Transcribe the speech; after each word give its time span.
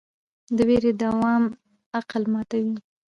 د 0.55 0.59
ویرې 0.67 0.91
دوام 1.01 1.43
عقل 1.97 2.23
ماتوي. 2.33 2.75